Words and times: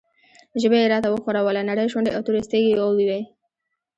ژبه 0.61 0.77
یې 0.81 0.91
راته 0.93 1.07
وښوروله، 1.09 1.61
نرۍ 1.69 1.87
شونډې 1.91 2.11
او 2.13 2.21
تورې 2.25 2.41
سترګې 2.47 2.69
یې 2.71 3.05
وې. 3.07 3.21